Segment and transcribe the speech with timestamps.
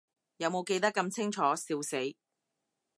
[0.37, 2.15] 有無記得咁清楚，笑死